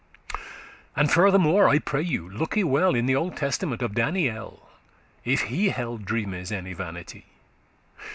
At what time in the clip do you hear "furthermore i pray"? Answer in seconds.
1.11-2.01